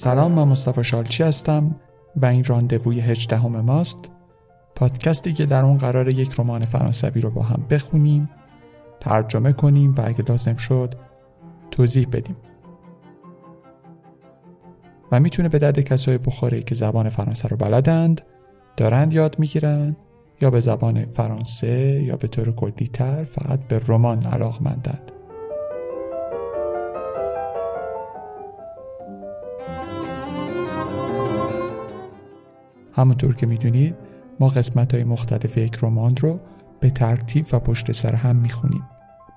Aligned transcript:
سلام 0.00 0.32
من 0.32 0.44
مصطفی 0.44 0.84
شالچی 0.84 1.22
هستم 1.22 1.76
و 2.16 2.26
این 2.26 2.44
راندووی 2.44 3.00
هجدهم 3.00 3.60
ماست. 3.60 4.10
پادکستی 4.74 5.32
که 5.32 5.46
در 5.46 5.64
اون 5.64 5.78
قرار 5.78 6.08
یک 6.08 6.40
رمان 6.40 6.62
فرانسوی 6.62 7.20
رو 7.20 7.30
با 7.30 7.42
هم 7.42 7.66
بخونیم 7.70 8.30
ترجمه 9.00 9.52
کنیم 9.52 9.94
و 9.98 10.02
اگه 10.04 10.24
لازم 10.28 10.56
شد 10.56 10.94
توضیح 11.70 12.06
بدیم. 12.12 12.36
و 15.12 15.20
می‌تونه 15.20 15.48
به 15.48 15.58
درد 15.58 15.80
کسای 15.80 16.18
بخوره 16.18 16.62
که 16.62 16.74
زبان 16.74 17.08
فرانسه 17.08 17.48
رو 17.48 17.56
بلدند 17.56 18.20
دارند 18.76 19.12
یاد 19.12 19.38
می‌گیرند 19.38 19.96
یا 20.40 20.50
به 20.50 20.60
زبان 20.60 21.04
فرانسه 21.04 22.02
یا 22.02 22.16
به 22.16 22.28
طور 22.28 22.52
کلی 22.52 22.86
تر 22.86 23.24
فقط 23.24 23.60
به 23.60 23.80
رمان 23.88 24.22
علاقمندند. 24.22 25.12
همونطور 32.92 33.36
که 33.36 33.46
می‌دونید 33.46 33.94
ما 34.40 34.46
قسمت 34.46 34.94
های 34.94 35.04
مختلف 35.04 35.56
یک 35.56 35.78
رمان 35.82 36.16
رو 36.16 36.40
به 36.80 36.90
ترتیب 36.90 37.46
و 37.52 37.58
پشت 37.58 37.92
سر 37.92 38.14
هم 38.14 38.36
می‌خونیم. 38.36 38.84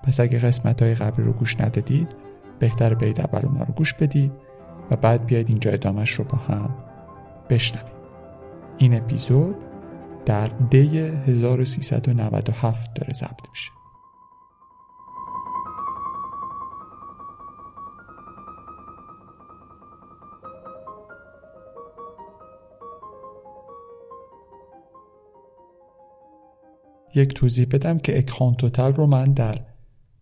پس 0.03 0.19
اگه 0.19 0.37
قسمت 0.37 0.81
های 0.81 0.95
قبلی 0.95 1.25
رو 1.25 1.33
گوش 1.33 1.59
ندادید 1.59 2.15
بهتر 2.59 2.93
برید 2.93 3.21
اول 3.21 3.45
اونا 3.45 3.63
رو 3.63 3.73
گوش 3.73 3.93
بدید 3.93 4.31
و 4.91 4.95
بعد 4.95 5.25
بیاید 5.25 5.49
اینجا 5.49 5.71
ادامش 5.71 6.11
رو 6.11 6.23
با 6.23 6.37
هم 6.37 6.69
بشنویم. 7.49 7.93
این 8.77 8.95
اپیزود 8.95 9.55
در 10.25 10.47
دی 10.47 10.97
1397 10.97 12.93
داره 12.93 13.13
ضبط 13.13 13.49
میشه. 13.49 13.82
یک 27.15 27.33
توضیح 27.33 27.65
بدم 27.71 27.99
که 27.99 28.17
اکران 28.17 28.53
توتال 28.53 28.93
رو 28.93 29.07
من 29.07 29.33
در 29.33 29.65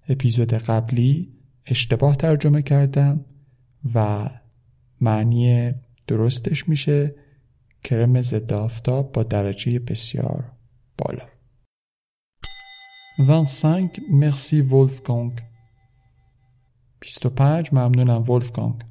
اپیزود 0.09 0.53
قبلی 0.53 1.33
اشتباه 1.66 2.16
ترجمه 2.16 2.61
کردم 2.61 3.25
و 3.95 4.30
معنی 5.02 5.73
درستش 6.08 6.70
میشه 6.70 7.16
کرم 7.83 8.22
ضد 8.22 8.53
آفتاب 8.53 9.11
با 9.11 9.23
درجه 9.23 9.80
بسیار 9.80 10.52
بالا. 10.98 11.25
25 13.28 13.89
مرسی 14.11 14.61
ولفگانگ 14.61 15.39
25 17.00 17.73
ممنونم 17.73 18.30
ولفگانگ 18.31 18.83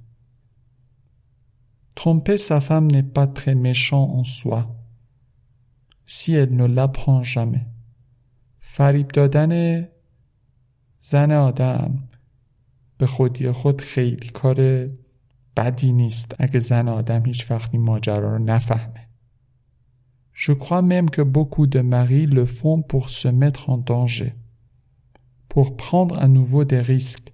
Tromper 1.94 2.38
sa 2.38 2.60
femme 2.62 2.90
n'est 2.90 3.02
pas 3.02 3.26
très 3.26 3.54
méchant 3.54 4.04
en 4.04 4.24
soi, 4.24 4.74
si 6.06 6.32
elle 6.32 6.56
ne 6.56 6.64
l'apprend 6.64 7.22
jamais. 7.22 7.66
فریب 8.72 9.08
دادن 9.08 9.84
زن 11.00 11.32
آدم 11.32 12.08
به 12.98 13.06
خودی 13.06 13.50
خود 13.50 13.80
خیلی 13.80 14.28
کار 14.28 14.88
بدی 15.56 15.92
نیست 15.92 16.34
اگه 16.38 16.60
زن 16.60 16.88
آدم 16.88 17.22
هیچ 17.26 17.50
وقتی 17.50 17.78
ماجرا 17.78 18.36
رو 18.36 18.38
نفهمه. 18.38 19.08
Je 20.32 20.52
crois 20.52 20.82
même 20.82 21.10
que 21.10 21.22
beaucoup 21.22 21.66
de 21.66 21.80
maris 21.80 22.26
le 22.26 22.44
font 22.44 22.82
pour 22.82 23.10
se 23.10 23.28
mettre 23.42 23.62
en 23.70 23.78
danger, 23.78 24.32
pour 25.48 25.76
prendre 25.76 26.14
à 26.18 26.28
nouveau 26.28 26.64
des 26.64 26.82
risques, 26.92 27.30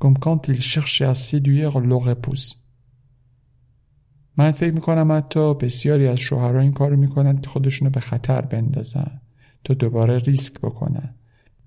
comme 0.00 0.18
quand 0.18 0.48
ils 0.48 0.62
cherchaient 0.74 1.10
à 1.14 1.14
séduire 1.14 1.78
leur 1.80 2.08
épouse. 2.08 2.56
من 4.36 4.50
فکر 4.50 4.72
می‌کنم 4.72 5.12
حتی 5.12 5.54
بسیاری 5.54 6.08
از 6.08 6.18
شوهرها 6.18 6.60
این 6.60 6.72
کار 6.72 6.94
می‌کنند 6.94 7.40
که 7.40 7.50
خودشونو 7.50 7.90
به 7.90 8.00
خطر 8.00 8.40
بندازن 8.40 9.20
تا 9.66 9.74
دوباره 9.74 10.18
ریسک 10.18 10.60
بکنن 10.60 11.14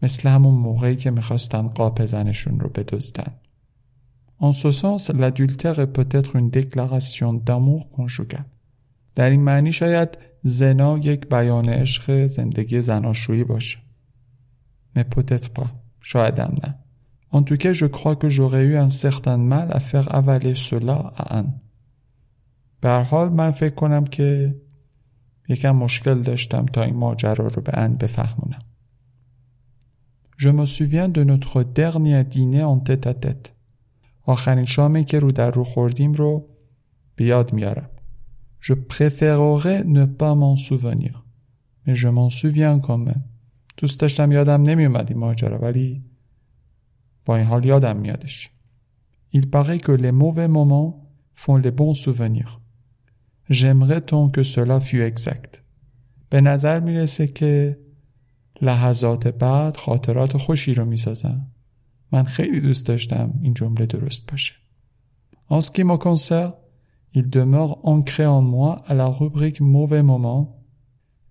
مثل 0.02 0.30
همون 0.30 0.54
موقعی 0.54 0.96
که 0.96 1.12
می‌خواستن 1.12 1.68
قاپ 1.68 2.06
زنشون 2.06 2.60
رو 2.60 2.70
بدزدن. 2.70 3.34
En 4.42 4.54
ce 4.54 4.72
sens, 4.72 5.10
l'adultère 5.10 5.80
est 5.80 5.94
peut-être 6.00 6.36
une 6.36 6.50
déclaration 6.50 7.34
d'amour 7.34 7.90
conjugal. 7.98 8.46
در 9.16 9.30
این 9.30 9.42
معنی 9.42 9.74
شاید 9.74 10.18
زنا 10.44 10.98
یک 10.98 11.28
بیان 11.30 11.70
عشق 11.70 12.28
زندگی 12.28 12.82
زناشویی 12.82 13.44
باشه. 13.44 13.80
Mais 14.98 15.04
peut-être 15.04 15.50
pas. 15.60 15.68
شاید 16.02 16.40
هم 16.40 16.56
نه. 16.64 16.76
En 17.32 17.44
tout 17.44 17.58
cas, 17.58 17.74
je 17.74 17.86
crois 17.86 18.16
que 18.16 18.30
j'aurais 18.30 18.64
eu 18.64 18.76
un 18.78 18.90
certain 18.90 19.38
mal 19.38 19.68
à 19.72 19.80
faire 19.80 20.16
avaler 20.16 20.56
cela 20.56 21.14
à 21.16 21.38
Anne. 21.38 21.60
به 22.82 23.04
حال 23.04 23.30
من 23.30 23.52
فکر 23.52 23.76
کنم 23.76 24.04
که 24.04 24.56
یکم 25.50 25.72
مشکل 25.72 26.22
داشتم 26.22 26.66
تا 26.66 26.84
این 26.84 26.96
ماجرا 26.96 27.48
رو 27.48 27.62
به 27.62 27.78
ان 27.78 27.96
بفهمونم. 27.96 28.60
Je 30.38 30.50
me 30.50 30.66
souviens 30.66 31.10
de 31.10 31.24
notre 31.24 31.64
dernier 31.64 32.24
dîner 32.24 32.64
en 32.64 32.80
tête 32.80 33.08
à 33.08 33.14
tête. 33.14 33.52
آخرین 34.24 34.66
شامی 34.66 35.04
که 35.04 35.20
رو 35.20 35.32
در 35.32 35.52
رو 35.52 35.64
خوردیم 35.64 36.14
رو 36.14 36.50
بیاد 37.16 37.54
میارم. 37.54 37.90
Je 38.62 38.74
préférerais 38.74 39.84
ne 39.86 40.06
pas 40.06 40.36
m'en 40.36 40.56
souvenir. 40.58 41.24
Mais 41.86 41.96
je 41.96 42.08
m'en 42.08 42.30
souviens 42.30 42.80
quand 42.80 42.98
même. 42.98 43.24
دوست 43.78 44.00
داشتم 44.00 44.32
یادم 44.32 44.62
نمیومد 44.62 45.10
این 45.10 45.20
ماجرا 45.20 45.60
ولی 45.60 46.04
با 47.26 47.36
این 47.36 47.46
حال 47.46 47.66
یادم 47.66 47.98
میادش. 47.98 48.50
Il 49.34 49.50
paraît 49.50 49.80
que 49.80 49.92
les 49.92 50.12
mauvais 50.12 50.48
moments 50.48 50.92
font 51.36 51.58
les 51.58 51.72
bons 51.72 51.94
souvenirs. 51.94 52.60
J'aimerais 53.50 54.02
tant 54.02 54.30
que 54.30 54.44
cela 54.44 54.80
fût 54.80 55.02
exact. 55.02 55.62
به 56.30 56.42
نظر 56.42 56.80
می‌رسه 56.80 57.28
که 57.28 57.80
لحظات 58.62 59.28
بعد 59.28 59.78
خاطرات 59.78 60.38
خوشی 60.38 60.74
رو 60.74 60.86
می‌سازن. 60.86 61.48
من 62.12 62.24
خیلی 62.24 62.62
دوست 62.62 62.86
داشتم 62.86 63.34
این 63.42 63.54
جمله 63.54 63.86
درست 63.86 64.32
باشه. 64.32 64.54
En 65.50 65.62
ce 65.62 65.72
qui 65.72 65.84
me 65.84 65.98
concerne, 65.98 66.54
il 67.14 67.30
demeure 67.30 67.74
ancré 67.84 68.26
en 68.26 68.42
moi 68.42 68.84
à 68.88 68.94
la 68.94 69.08
rubrique 69.08 69.62
mauvais 69.62 70.04
moment 70.04 70.44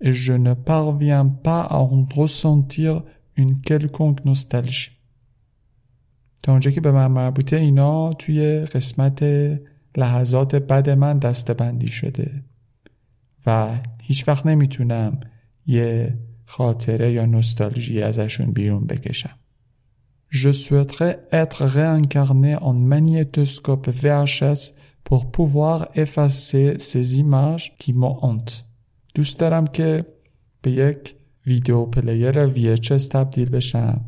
et 0.01 0.13
je 0.13 0.33
ne 0.33 0.55
parviens 0.55 1.27
pas 1.47 1.63
à 1.63 1.79
en 1.79 2.05
ressentir 2.21 3.03
une 3.37 3.61
quelconque 3.61 4.25
nostalgie. 4.25 4.91
تا 6.43 6.53
اونجا 6.53 6.71
که 6.71 6.81
به 6.81 6.93
من 6.93 7.07
مربوطه 7.07 7.57
اینا 7.57 8.13
توی 8.13 8.61
قسمت 8.61 9.23
لحظات 9.99 10.55
بد 10.55 10.91
من 10.91 11.19
دستبندی 11.19 11.89
شده 11.89 12.45
و 13.47 13.79
هیچ 14.03 14.29
وقت 14.29 14.47
نمی‌تونم 14.47 15.21
یه 15.67 16.19
خاطره 16.45 17.13
یا 17.13 17.27
نوستالژی 17.27 18.03
ازشون 18.03 18.53
بیرون 18.53 18.87
بکشم. 18.87 19.39
Je 20.31 20.53
souhaiterais 20.53 21.15
être 21.33 21.65
réincarné 21.65 22.53
en 22.57 22.75
magnétoscope 22.75 23.89
VHS 24.03 24.63
pour 25.07 25.31
pouvoir 25.31 25.89
effacer 25.95 26.79
ces 26.79 27.19
images 27.19 27.77
qui 27.79 27.93
me 27.93 28.11
hantent. 28.23 28.65
دوست 29.15 29.39
دارم 29.39 29.67
که 29.67 30.05
به 30.63 30.71
یک 30.71 31.15
ویدیو 31.47 31.85
پلیر 31.85 32.47
VHS 32.47 33.09
تبدیل 33.09 33.49
بشم 33.49 34.05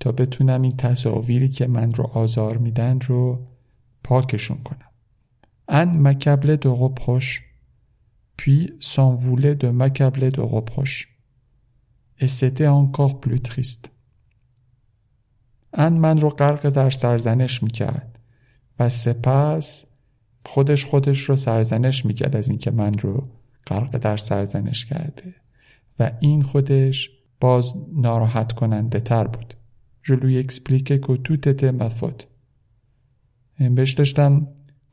تا 0.00 0.12
بتونم 0.12 0.62
این 0.62 0.76
تصاویری 0.76 1.48
که 1.48 1.66
من 1.66 1.94
رو 1.94 2.04
آزار 2.04 2.56
میدن 2.56 3.00
رو 3.00 3.46
پاکشون 4.04 4.58
کنم. 4.64 4.87
Anne 5.68 5.98
m'accablait 5.98 6.56
de 6.56 6.68
reproches, 6.68 7.44
puis 8.36 8.72
s'en 8.80 9.14
voulait 9.14 9.54
de 9.54 9.68
m'accabler 9.68 10.30
de 10.30 10.40
reproches. 10.40 11.08
Et 12.20 12.28
c'était 12.28 12.66
encore 12.66 13.20
plus 13.20 13.40
triste. 13.40 13.90
ان 15.72 15.92
من 15.92 16.18
رو 16.18 16.28
غرق 16.28 16.68
در 16.68 16.90
سرزنش 16.90 17.62
می‌کرد 17.62 18.18
و 18.78 18.88
سپس 18.88 19.84
خودش 20.46 20.84
خودش 20.84 21.20
رو 21.20 21.36
سرزنش 21.36 22.04
می‌کرد 22.04 22.36
از 22.36 22.48
اینکه 22.48 22.70
من 22.70 22.92
رو 22.92 23.28
غرق 23.66 23.96
در 23.96 24.16
سرزنش 24.16 24.86
کرده 24.86 25.34
و 25.98 26.10
این 26.20 26.42
خودش 26.42 27.10
باز 27.40 27.74
ناراحت 27.92 28.52
کننده 28.52 29.00
تر 29.00 29.26
بود 29.26 29.54
Je 30.08 30.14
lui 30.14 30.38
expliquais 30.38 31.00
que 31.00 31.14
tout 31.26 31.42
était 31.48 31.72
ma 31.72 31.90
faute. 31.90 32.26
بهش 33.70 33.92
داشتم 33.92 34.48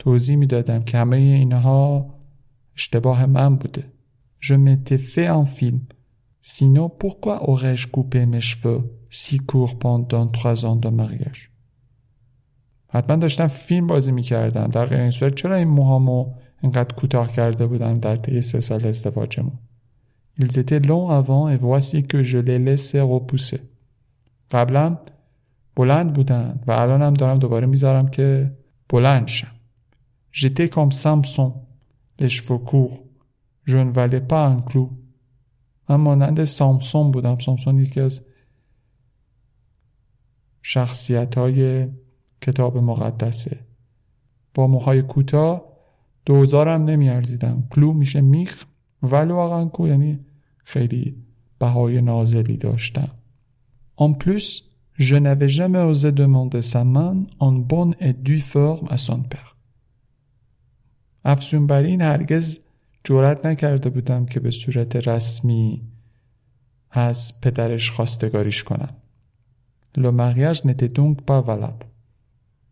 توضیح 0.06 0.36
می‌دادم 0.36 0.82
که 0.82 0.98
همه 0.98 1.18
اینها 1.18 2.06
اشتباه 2.76 3.26
من 3.26 3.56
بوده. 3.56 3.84
Je 4.40 4.54
m'étais 4.54 5.02
fait 5.14 5.30
un 5.42 5.46
film. 5.58 5.80
Sinon, 6.56 6.88
pourquoi 7.02 7.36
aurais-je 7.50 7.88
coupé 7.96 8.22
mes 8.34 8.46
cheveux 8.50 8.82
si 9.10 9.38
court 9.50 9.74
pendant 9.86 10.28
trois 10.38 10.58
ans 10.66 10.76
de 10.76 10.90
mariage 10.90 11.50
حتما 12.88 13.16
داشتم 13.16 13.48
فیلم 13.48 13.88
بازی 13.88 14.12
می‌کردم 14.12 14.68
در 14.68 14.86
غیر 14.86 15.00
این 15.00 15.12
صورت 15.12 15.36
چرا 15.36 15.56
این 15.56 15.68
موهامو 15.68 16.34
اینقدر 16.62 16.96
کوتاه 16.96 17.28
کرده 17.28 17.68
بودم 17.68 17.94
در 17.94 18.16
طی 18.16 18.42
سه 18.42 18.60
سال 18.60 18.88
ازدواجمون 18.88 19.60
Ils 20.40 20.60
étaient 20.60 20.88
longs 20.88 21.10
avant 21.10 21.50
et 21.50 21.58
voici 21.58 22.04
que 22.04 22.24
je 22.24 22.38
les 22.38 22.60
laissais 22.60 23.02
repousser. 23.02 23.60
قبلا 24.52 24.98
بلند 25.76 26.14
بودن 26.14 26.60
و 26.68 26.72
الانم 26.72 27.14
دارم 27.14 27.40
دوباره 27.40 27.68
می‌ذارم 27.68 28.08
که 28.08 28.52
بلند 28.90 29.28
شم. 29.28 29.55
J'étais 30.40 30.68
comme 30.68 30.92
Samson, 30.92 31.54
les 32.20 32.28
cheveux 32.28 32.58
courts. 32.58 33.06
Je 33.64 33.78
ne 33.78 33.92
valais 33.92 34.20
pas 34.20 34.46
un 34.48 34.60
clou. 34.60 34.90
من 35.90 35.96
مانند 35.96 36.44
سامسون 36.44 37.12
بودم 37.12 37.38
سامسون 37.38 37.80
یکی 37.80 38.00
از 38.00 38.22
شخصیت 40.62 41.38
های 41.38 41.88
کتاب 42.42 42.78
مقدسه 42.78 43.60
با 44.54 44.68
موهای 44.68 45.02
کوتاه 45.02 45.64
دوزارم 46.26 46.84
نمیارزیدم 46.84 47.68
کلو 47.72 47.94
میشه 47.94 48.22
میخ 48.22 48.66
ولی 49.04 49.32
واقعا 49.32 49.66
کو 49.66 49.88
یعنی 49.88 50.20
خیلی 50.64 51.16
بهای 51.60 52.02
نازلی 52.02 52.58
داشتم 52.58 53.12
En 53.98 54.14
plus, 54.14 54.64
je 54.98 55.16
n'avais 55.16 55.50
jamais 55.50 55.84
osé 55.92 56.12
demander 56.12 56.62
sa 56.62 56.84
main 56.84 57.16
en 57.40 57.54
bonne 57.54 57.96
et 58.02 58.14
due 58.14 58.40
forme 58.40 58.88
à 58.90 58.98
son 58.98 59.22
père. 59.22 59.55
افزون 61.26 61.68
بر 61.68 61.84
این 61.84 62.02
هرگز 62.02 62.60
جرأت 63.04 63.46
نکرده 63.46 63.90
بودم 63.90 64.26
که 64.26 64.40
به 64.40 64.52
صورت 64.52 64.96
رسمی 64.96 65.82
از 66.92 67.42
پدرش 67.42 67.92
خواستگاریش 67.92 68.64
کنم. 68.64 68.96
Le 69.98 70.12
mariage 70.12 70.66
n'était 70.66 70.90
donc 70.90 71.22
pas 71.22 71.42
valable. 71.42 71.86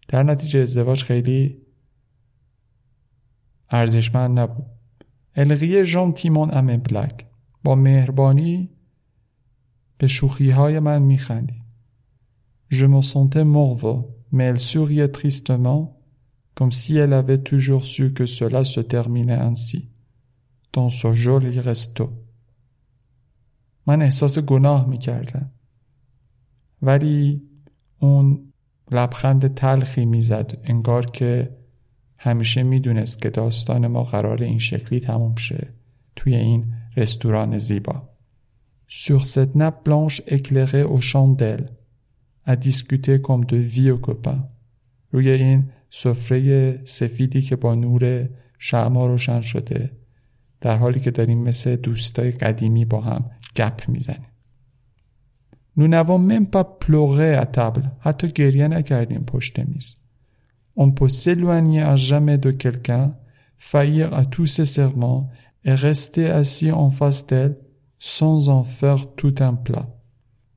در 0.07 0.23
نتیجه 0.23 0.59
ازدواج 0.59 1.03
خیلی 1.03 1.57
ارزشمند 3.69 4.39
نبود. 4.39 4.65
Riait 5.35 5.85
gentiment 5.85 6.49
à 6.49 6.61
mes 6.61 6.77
blagues. 6.91 7.23
با 7.63 7.75
مهربانی 7.75 8.69
به 9.97 10.07
شوخی 10.07 10.49
های 10.49 10.79
من 10.79 11.01
میخندید. 11.01 11.63
Je 12.69 12.85
me 12.85 13.01
sentais 13.01 13.43
morveux, 13.43 14.03
mais 14.31 14.53
comme 16.55 16.71
si 16.71 16.97
elle 16.97 17.13
avait 17.13 17.43
toujours 17.51 17.85
su 17.85 18.13
que 18.13 18.25
cela 18.25 18.63
se 18.63 18.79
terminait 18.79 19.41
ainsi, 19.49 19.89
dans 20.73 20.89
ce 20.89 21.13
joli 21.13 21.59
resto. 21.59 22.09
من 23.87 24.01
احساس 24.01 24.39
گناه 24.39 24.87
می‌کردم. 24.87 25.51
ولی 26.81 27.41
اون 27.99 28.53
لبخند 28.91 29.53
تلخی 29.53 30.05
می‌زد 30.05 30.57
انگار 30.63 31.05
که 31.05 31.57
همیشه 32.17 32.63
می‌دونست 32.63 33.21
که 33.21 33.29
داستان 33.29 33.87
ما 33.87 34.03
قرار 34.03 34.43
این 34.43 34.59
شکلی 34.59 34.99
تموم 34.99 35.35
شه 35.35 35.73
توی 36.15 36.35
این 36.35 36.73
رستوران 36.97 37.57
زیبا. 37.57 38.09
Sur 38.87 39.25
cette 39.25 39.55
nappe 39.55 39.83
blanche 39.85 40.21
éclairée 40.27 40.83
aux 40.83 41.01
chandelles, 41.11 41.69
à 42.45 42.55
discuter 42.55 43.21
comme 43.21 43.45
de 43.45 43.57
vieux 43.57 43.97
copains. 43.97 44.43
روی 45.11 45.29
این 45.29 45.71
سفره 45.95 46.79
سفیدی 46.85 47.41
که 47.41 47.55
با 47.55 47.75
نور 47.75 48.29
شما 48.59 49.05
روشن 49.05 49.41
شده 49.41 49.91
در 50.61 50.77
حالی 50.77 50.99
که 50.99 51.11
داریم 51.11 51.43
مثل 51.43 51.75
دوستای 51.75 52.31
قدیمی 52.31 52.85
با 52.85 53.01
هم 53.01 53.31
گپ 53.55 53.89
می‌زنیم. 53.89 54.27
نونوا 55.77 56.17
من 56.17 56.45
پا 56.45 56.63
پلوغه 56.63 57.37
اتبل 57.41 57.81
حتی 57.99 58.27
گریه 58.27 58.67
نکردیم 58.67 59.23
پشت 59.23 59.59
میز. 59.59 59.95
اون 60.73 60.95
پا 60.95 61.07
سلوانی 61.07 61.79
از 61.79 61.99
جمع 61.99 62.37
دو 62.37 62.51
کلکن 62.51 63.15
فایر 63.57 64.15
اتوس 64.15 64.61
سرمان 64.61 65.29
اغسته 65.65 66.21
اسی 66.21 66.71
انفاستل 66.71 67.53
سانز 67.99 68.47
انفر 68.47 68.97
تو 69.17 69.31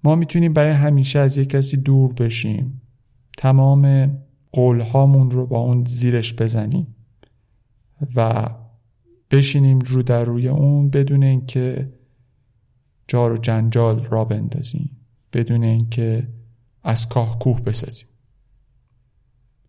ما 0.05 0.15
می‌تونیم 0.15 0.53
برای 0.53 0.73
همیشه 0.73 1.19
از 1.19 1.39
یک 1.39 1.49
کسی 1.49 1.77
دور 1.77 2.13
بشیم. 2.13 2.83
تمام 3.39 4.11
قولهامون 4.53 5.31
رو 5.31 5.47
با 5.47 5.59
اون 5.59 5.85
زیرش 5.85 6.35
بزنیم 6.35 6.97
و 8.17 8.51
بشینیم 9.31 9.79
رو 9.79 10.03
در 10.03 10.25
روی 10.25 10.49
اون 10.49 10.91
بدون 10.91 11.23
اینکه 11.23 11.93
جار 13.09 13.33
و 13.33 13.37
جنجال 13.37 14.05
را 14.05 14.25
بندازیم 14.25 14.91
بدون 15.33 15.65
اینکه 15.65 16.29
از 16.85 17.09
کاه 17.09 17.39
کوه 17.39 17.61
بسازیم 17.61 18.09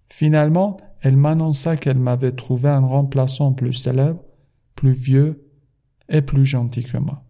Finalement, 0.10 0.78
elle 1.02 1.18
m'annonça 1.18 1.76
qu'elle 1.76 2.00
m'avait 2.00 2.32
trouvé 2.32 2.70
un 2.70 2.86
remplaçant 2.86 3.54
plus 3.54 3.74
célèbre, 3.74 4.22
plus 4.76 4.94
vieux 4.94 5.32
et 6.10 6.22
plus 6.22 6.46
gentil 6.46 6.84
que 6.84 6.98
moi. 6.98 7.22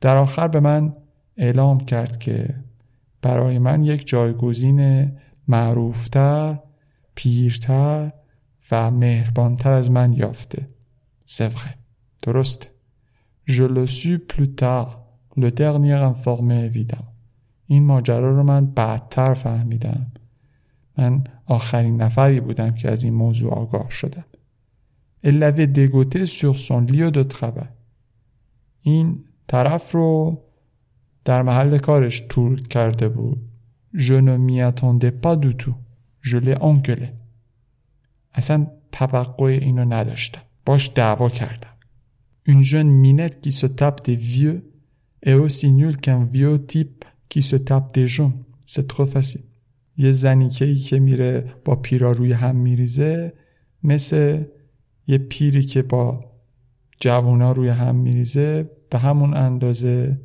در 0.00 0.16
آخر 0.16 0.48
به 0.48 0.60
من 0.60 0.96
اعلام 1.36 1.80
کرد 1.80 2.18
که 2.18 2.54
برای 3.22 3.58
من 3.58 3.84
یک 3.84 4.06
جایگزین 4.06 5.10
معروفتر، 5.48 6.58
پیرتر 7.14 8.12
و 8.70 8.90
مهربانتر 8.90 9.72
از 9.72 9.90
من 9.90 10.12
یافته. 10.12 10.68
Vrai. 11.26 11.74
درست. 12.22 12.70
Je 13.46 13.64
le 13.64 13.86
suis 13.86 14.18
plus 14.18 14.54
tard. 14.54 14.88
Le 15.36 15.50
dernier 15.50 16.00
informé. 16.12 16.70
این 17.66 17.84
ماجرا 17.84 18.30
رو 18.30 18.42
من 18.42 18.66
بعدتر 18.66 19.34
فهمیدم. 19.34 20.12
من 20.98 21.24
آخرین 21.46 22.02
نفری 22.02 22.40
بودم 22.40 22.74
که 22.74 22.90
از 22.90 23.04
این 23.04 23.14
موضوع 23.14 23.52
آگاه 23.52 23.90
شدم. 23.90 24.24
Elle 25.24 25.38
l'avait 25.38 25.66
dégoté 25.66 26.26
sur 26.26 26.58
son 26.58 26.80
lieu 26.80 27.10
de 27.10 27.22
travail. 27.22 27.72
این 28.80 29.24
طرف 29.48 29.92
رو 29.92 30.38
در 31.24 31.42
محل 31.42 31.78
کارش 31.78 32.20
تور 32.20 32.60
کرده 32.60 33.08
بود. 33.08 33.53
Je 33.94 34.14
ne 34.14 34.36
m'y 34.36 34.60
attendais 34.60 35.12
pas 35.12 35.36
du 35.36 35.54
tout. 35.54 35.76
Je 36.20 36.38
l'ai 36.38 36.56
engueulé. 36.60 37.08
اصلا 38.34 38.66
توقع 38.92 39.58
اینو 39.62 39.84
نداشتم. 39.84 40.40
باش 40.66 40.90
دعوا 40.94 41.28
کردم. 41.28 41.68
Une 42.46 42.62
jeune 42.62 42.90
minette 42.90 43.40
qui 43.40 43.52
se 43.52 43.66
tape 43.66 44.04
des 44.04 44.16
vieux 44.16 44.72
est 45.22 45.34
aussi 45.34 45.72
nulle 45.72 45.96
qu'un 45.96 46.24
vieux 46.24 46.66
type 46.66 47.04
qui 47.28 47.42
se 47.42 47.56
tape 47.56 47.92
des 47.94 48.06
jeunes. 48.06 48.44
C'est 48.66 48.88
trop 48.88 49.06
facile. 49.06 49.44
یه 49.96 50.12
زنیکه 50.12 50.64
ای 50.64 50.76
که 50.76 50.98
میره 50.98 51.54
با 51.64 51.76
پیرا 51.76 52.12
روی 52.12 52.32
هم 52.32 52.56
میریزه 52.56 53.32
مثل 53.82 54.44
یه 55.06 55.18
پیری 55.18 55.62
که 55.62 55.82
با 55.82 56.20
جوونا 57.00 57.52
روی 57.52 57.68
هم 57.68 57.96
میریزه 57.96 58.70
به 58.90 58.98
همون 58.98 59.34
اندازه 59.34 60.20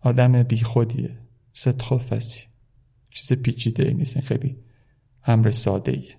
آدم 0.00 0.42
بیخودیه 0.42 1.18
ست 1.52 1.82
فسی 1.82 2.45
چیز 3.16 3.32
پیچیده 3.32 3.88
ای 3.88 3.94
نیست 3.94 4.20
خیلی 4.20 4.56
امر 5.26 5.50
ساده 5.50 5.92
ایه 5.92 6.14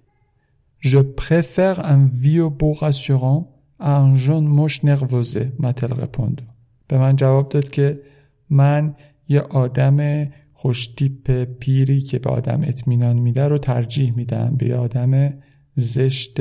Je 0.79 1.01
préfère 1.23 1.77
un 1.95 2.03
vieux 2.25 2.49
beau 2.59 2.73
rassurant 2.83 3.41
à 3.79 3.91
un 4.05 4.13
jeune 4.25 4.47
moche 4.59 4.79
nervosé 4.83 5.43
m'a-t-elle 5.59 5.93
répondu. 5.93 6.43
به 6.87 6.97
من 6.97 7.15
جواب 7.15 7.49
داد 7.49 7.69
که 7.69 8.01
من 8.49 8.95
یه 9.29 9.41
آدم 9.41 10.27
خوشتیپ 10.53 11.43
پیری 11.43 12.01
که 12.01 12.19
به 12.19 12.29
آدم 12.29 12.61
اطمینان 12.63 13.19
میده 13.19 13.47
رو 13.47 13.57
ترجیح 13.57 14.15
میدم 14.15 14.55
به 14.57 14.77
آدم 14.77 15.33
زشت 15.75 16.37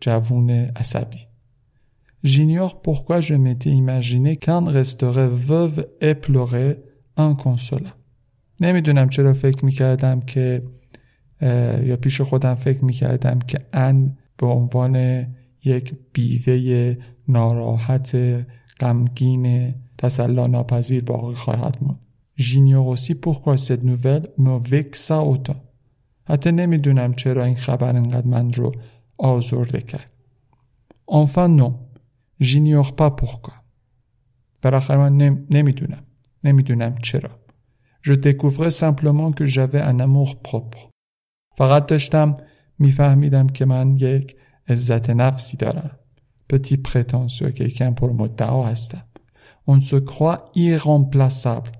جوون 0.00 0.50
عصبی 0.50 1.18
J'ignore 2.24 2.80
pourquoi 2.80 3.20
je 3.20 3.34
m'étais 3.34 3.70
imaginé 3.70 4.34
qu'un 4.36 4.64
resterait 4.68 5.28
veuve 5.28 5.86
et 6.00 6.16
pleurait 6.16 6.82
inconsolable. 7.16 8.05
نمی‌دونم 8.60 9.08
چرا 9.08 9.32
فکر 9.32 9.64
می‌کردم 9.64 10.20
که 10.20 10.62
یا 11.84 11.96
پیش 11.96 12.20
خودم 12.20 12.54
فکر 12.54 12.84
می‌کردم 12.84 13.38
که 13.38 13.60
ان 13.72 14.16
به 14.36 14.46
عنوان 14.46 15.26
یک 15.64 15.94
بیوه 16.12 16.96
ناراحت 17.28 18.16
غمگین 18.80 19.74
تسلا 19.98 20.46
ناپذیر 20.46 21.04
باقی 21.04 21.34
خواهد 21.34 21.78
aussi 22.38 23.14
pourquoi 23.14 23.56
cette 23.56 23.84
nouvelle 23.84 24.26
me 24.38 24.60
vexa 24.70 25.18
autant. 25.32 25.60
حتی 26.28 26.52
نمی‌دونم 26.52 27.14
چرا 27.14 27.44
این 27.44 27.56
خبر 27.56 27.96
انقدر 27.96 28.26
من 28.26 28.52
رو 28.52 28.72
آزرده 29.18 29.80
کرد. 29.80 30.10
Enfin 31.10 31.48
non, 31.60 31.72
j'ignore 32.42 32.92
pas 32.92 33.10
pourquoi. 33.20 33.54
بالاخره 34.62 34.96
من 34.96 35.16
نم... 35.16 35.46
نمی‌دونم. 35.50 36.02
نمی‌دونم 36.44 36.94
چرا. 37.02 37.30
Je 38.06 38.14
découvrais 38.14 38.74
simplement 38.84 39.30
que 39.38 39.46
j'avais 39.54 39.82
un 39.90 39.98
amour 40.06 40.30
propre. 40.42 40.90
فقط 41.56 41.86
داشتم 41.86 42.36
میفهمیدم 42.78 43.46
که 43.46 43.64
من 43.64 43.96
یک 43.96 44.36
عزت 44.68 45.10
نفسی 45.10 45.56
دارم. 45.56 45.98
Petit 46.52 46.76
prétentieux 46.76 47.60
یکم 47.60 47.94
پر 47.94 48.12
مدعا 48.12 48.66
هستم. 48.66 49.04
On 49.68 49.80
se 49.80 49.96
croit 49.96 50.44
irremplaçable. 50.54 51.70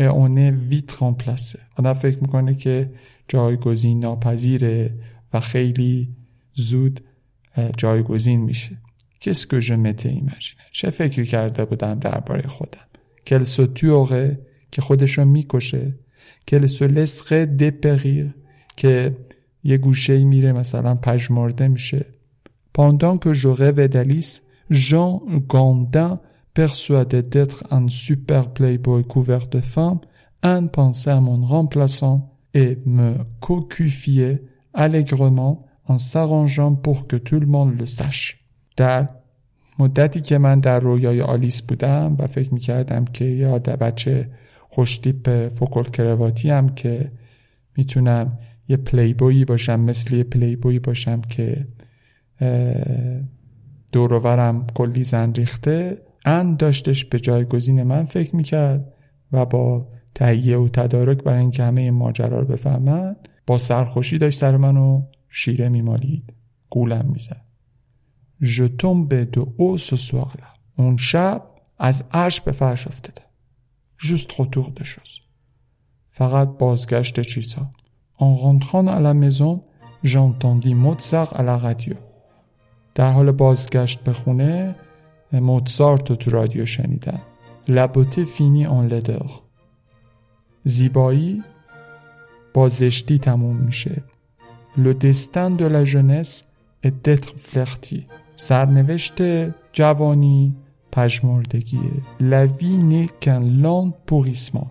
اون 0.00 0.38
ویت 0.38 1.02
رامپلاسه 1.02 1.58
آدم 1.76 1.92
فکر 1.92 2.18
می‌کنه 2.18 2.54
که 2.54 2.90
جایگزین 3.28 3.98
ناپذیره 3.98 4.94
و 5.32 5.40
خیلی 5.40 6.16
زود 6.54 7.00
جایگزین 7.76 8.40
میشه 8.40 8.78
کس 9.20 9.46
که 9.46 9.60
جو 9.60 9.76
مته 9.76 10.08
ایمجینه 10.08 10.62
چه 10.72 10.90
فکری 10.90 11.26
کرده 11.26 11.64
بودم 11.64 11.98
درباره 11.98 12.48
خودم 12.48 13.44
سو 13.44 13.66
توره 13.66 14.38
که 14.74 14.82
خودش 14.82 15.18
رو 15.18 15.24
می‌کشه. 15.24 15.94
کلسو 16.48 16.84
لسق 16.84 17.44
دپیریر 17.44 18.34
که 18.76 19.16
یه 19.64 19.78
گوشه 19.78 20.24
میره 20.24 20.52
مثلا 20.52 20.94
پژمرده 20.94 21.68
میشه. 21.68 22.06
پاندان 22.74 23.18
که 23.18 23.32
جوغه 23.32 23.72
و 23.76 23.88
دلیس 23.88 24.40
جان 24.70 25.20
گاندن 25.48 26.20
پرسواده 26.54 27.22
دتر 27.22 27.66
ان 27.70 27.88
سوپر 27.88 28.42
پلی 28.42 28.78
بوی 28.78 29.02
کوورت 29.02 29.60
فام 29.60 30.00
ان 30.42 30.68
پانسه 30.68 31.10
امون 31.10 31.48
رمپلاسان 31.50 32.22
et 32.56 32.76
me 32.96 33.10
کوکوفیه 33.40 34.40
allègrement 34.84 35.54
ان 35.88 35.98
s'arrangeant 35.98 36.74
pour 36.84 37.06
که 37.08 37.18
تول 37.18 37.42
le 37.42 37.46
monde 37.46 37.84
در 38.76 39.08
مدتی 39.78 40.20
که 40.20 40.38
من 40.38 40.60
در 40.60 40.80
رویای 40.80 41.20
آلیس 41.20 41.62
بودم 41.62 42.16
و 42.18 42.26
فکر 42.26 42.54
می‌کردم 42.54 43.04
که 43.04 43.24
یه 43.24 43.48
بچه 43.48 44.30
خوشتیپ 44.74 45.48
فوکل 45.48 45.82
کرواتی 45.82 46.50
هم 46.50 46.74
که 46.74 47.12
می‌تونم 47.76 48.38
یه 48.68 48.76
پلیبویی 48.76 49.44
باشم 49.44 49.80
مثل 49.80 50.14
یه 50.14 50.24
پلیبویی 50.24 50.78
باشم 50.78 51.20
که 51.20 51.66
دوروورم 53.92 54.66
کلی 54.74 55.04
زن 55.04 55.32
ریخته 55.34 55.98
ان 56.24 56.56
داشتش 56.56 57.04
به 57.04 57.20
جایگزین 57.20 57.82
من 57.82 58.04
فکر 58.04 58.36
می‌کرد 58.36 58.92
و 59.32 59.44
با 59.44 59.88
تهیه 60.14 60.58
و 60.58 60.68
تدارک 60.68 61.22
برای 61.22 61.40
اینکه 61.40 61.62
همه 61.62 61.90
ماجرا 61.90 62.40
رو 62.40 62.46
بفهمن 62.46 63.16
با 63.46 63.58
سرخوشی 63.58 64.18
داشت 64.18 64.38
سر 64.38 64.56
منو 64.56 65.02
شیره 65.28 65.68
میمالید 65.68 66.34
گولم 66.70 67.10
می‌زد 67.12 67.44
tombais 68.82 69.26
de 69.36 69.40
haut 69.40 69.78
ce 69.78 69.96
soir-là. 69.96 70.58
اون 70.76 70.96
شب 70.96 71.42
از 71.78 72.04
عرش 72.10 72.40
به 72.40 72.52
فرش 72.52 72.86
افتادم. 72.86 73.26
Juste 74.10 74.32
retour 74.32 74.70
de 74.78 74.84
choses. 74.84 75.20
فقط 76.10 76.58
بازگشت 76.58 77.20
چیزها. 77.20 77.70
En 78.18 78.34
rentrant 78.34 78.86
à 78.86 79.00
la 79.00 79.14
maison, 79.14 79.62
j'entendis 80.02 80.74
Mozart 80.74 81.32
à 81.34 81.42
la 81.42 81.56
radio. 81.56 81.96
در 82.94 83.12
حال 83.12 83.32
بازگشت 83.32 84.00
به 84.00 84.12
خونه 84.12 84.74
موتزارت 85.32 86.10
رو 86.10 86.16
تو 86.16 86.30
رادیو 86.30 86.66
شنیدم. 86.66 87.20
La 87.68 87.88
beauté 87.88 88.24
finit 88.24 88.66
en 88.66 88.82
laideur. 88.82 89.42
زیبایی 90.64 91.42
با 92.54 92.68
زشتی 92.68 93.18
تموم 93.18 93.56
میشه. 93.56 94.02
Le 94.76 94.94
destin 94.94 95.50
de 95.50 95.66
la 95.66 95.84
jeunesse 95.84 96.44
est 96.82 97.08
d'être 97.08 97.34
flirty. 97.38 98.06
سرنوشت 98.36 99.22
جوانی 99.72 100.54
پژمردگیه 100.94 101.92
لوی 102.20 102.76
نیکن 102.76 103.42
لان 103.42 103.94
پوریسما. 104.06 104.70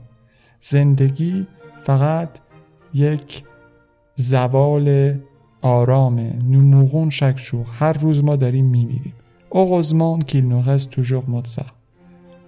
زندگی 0.60 1.48
فقط 1.84 2.30
یک 2.94 3.44
زوال 4.16 5.18
آرامه 5.62 6.34
نموغون 6.50 7.10
شکشو 7.10 7.64
هر 7.64 7.94
روز 7.94 8.24
ما 8.24 8.36
داریم 8.36 8.66
میمیریم. 8.66 9.14
اوغزمان 9.50 10.22
کیل 10.22 10.46
نوغز 10.46 10.88
توجور 10.88 11.24
مدزر 11.28 11.72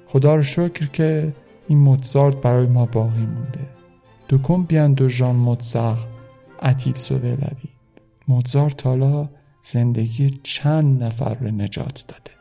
خدا 0.08 0.36
رو 0.36 0.41
شکر 0.41 0.86
که 0.86 1.34
این 1.67 1.77
موتزارت 1.77 2.36
برای 2.36 2.67
ما 2.67 2.86
باقی 2.86 3.25
مونده. 3.25 3.67
دو 4.27 4.38
کن 4.38 4.63
بیان 4.63 4.94
دو 4.94 5.08
جان 5.08 5.36
موتزار 5.36 5.98
اتیل 6.62 6.94
سوه 6.94 7.29
لوی 7.29 7.70
موتزارت 8.27 8.86
حالا 8.86 9.29
زندگی 9.63 10.29
چند 10.44 11.03
نفر 11.03 11.34
رو 11.34 11.48
نجات 11.48 12.05
داده؟ 12.08 12.35